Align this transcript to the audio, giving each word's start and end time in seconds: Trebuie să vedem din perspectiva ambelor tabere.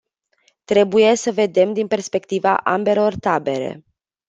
Trebuie 0.65 1.15
să 1.15 1.31
vedem 1.31 1.73
din 1.73 1.87
perspectiva 1.87 2.57
ambelor 2.57 3.15
tabere. 3.15 3.83